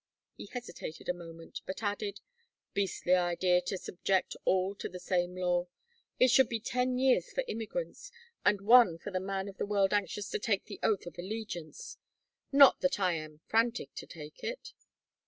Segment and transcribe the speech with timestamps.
[0.33, 2.21] He hesitated a moment, but added:
[2.73, 5.67] "Beastly idea to subject all to the same law.
[6.17, 8.11] It should be ten years for immigrants,
[8.43, 11.97] and one for the man of the world anxious to take the oath of allegiance
[12.51, 14.73] not that I am frantic to take it."